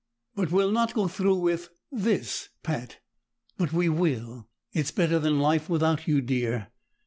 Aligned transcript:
"But 0.33 0.51
we'll 0.51 0.71
not 0.71 0.95
go 0.95 1.07
through 1.07 1.35
with 1.35 1.69
this, 1.91 2.49
Pat!" 2.63 2.97
"But 3.59 3.71
we 3.71 3.87
will! 3.87 4.47
It's 4.73 4.89
better 4.89 5.19
than 5.19 5.37
life 5.37 5.69
without 5.69 6.07
you, 6.07 6.21
Dear. 6.21 6.71